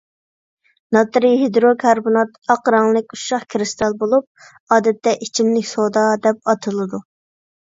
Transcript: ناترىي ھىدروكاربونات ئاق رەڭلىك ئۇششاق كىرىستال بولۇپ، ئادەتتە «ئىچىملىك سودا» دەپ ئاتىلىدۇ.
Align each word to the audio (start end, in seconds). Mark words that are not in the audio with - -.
ناترىي 0.95 1.35
ھىدروكاربونات 1.41 2.31
ئاق 2.53 2.71
رەڭلىك 2.75 3.13
ئۇششاق 3.17 3.45
كىرىستال 3.55 3.95
بولۇپ، 4.01 4.27
ئادەتتە 4.77 5.15
«ئىچىملىك 5.27 5.71
سودا» 5.75 6.09
دەپ 6.25 6.43
ئاتىلىدۇ. 6.55 7.03